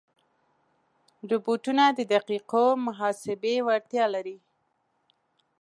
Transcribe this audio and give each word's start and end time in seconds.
روبوټونه 1.29 1.83
د 1.97 1.99
دقیقو 2.13 2.65
محاسبې 2.85 3.55
وړتیا 3.67 4.05
لري. 4.15 4.37